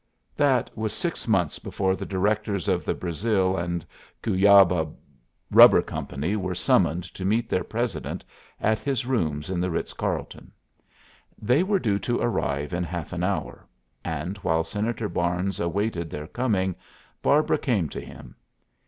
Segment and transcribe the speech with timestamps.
[0.35, 3.85] That was six months before the directors of the Brazil and
[4.23, 4.91] Cuyaba
[5.51, 8.23] Rubber Company were summoned to meet their president
[8.59, 10.51] at his rooms in the Ritz Carlton.
[11.39, 13.67] They were due to arrive in half an hour,
[14.03, 16.73] and while Senator Barnes awaited their coming
[17.21, 18.33] Barbara came to him.